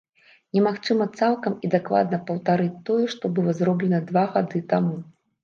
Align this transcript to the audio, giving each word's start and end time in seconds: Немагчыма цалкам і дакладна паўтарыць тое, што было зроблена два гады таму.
Немагчыма 0.57 1.05
цалкам 1.19 1.53
і 1.67 1.71
дакладна 1.75 2.19
паўтарыць 2.31 2.81
тое, 2.89 3.05
што 3.17 3.33
было 3.37 3.57
зроблена 3.61 4.01
два 4.11 4.27
гады 4.33 4.65
таму. 4.75 4.95